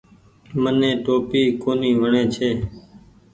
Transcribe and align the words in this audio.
مني 0.61 0.91
ٽوپي 1.03 1.41
ڪونيٚ 1.61 1.99
وڻي 2.01 2.23
ڇي۔ 2.35 2.49